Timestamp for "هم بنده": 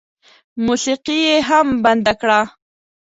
1.49-2.13